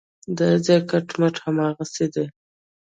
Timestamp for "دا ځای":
0.37-0.79